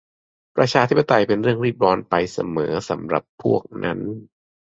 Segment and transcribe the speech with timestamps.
[0.55, 3.99] ประชาธิปไตยเป็นเรื่องรีบร้อนไปเสมอสำหรับพวกนั้น